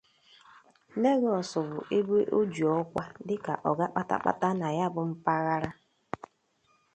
[1.01, 5.69] Lagos' bụ ebe o ji ọkwa dịka ọga kpatakpata na ya bụ mpaghara.